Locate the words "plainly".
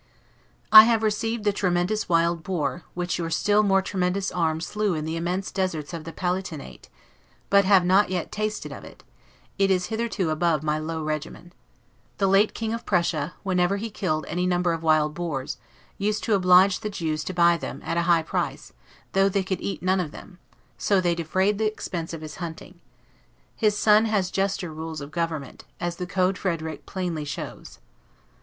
26.87-27.23